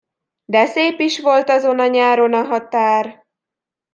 De 0.45 0.65
szép 0.65 0.99
is 0.99 1.19
volt 1.19 1.49
azon 1.49 1.79
a 1.79 1.87
nyáron 1.87 2.33
a 2.33 2.43
határ! 2.43 3.25